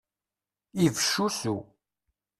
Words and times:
Ibecc 0.85 1.15
usu. 1.25 1.55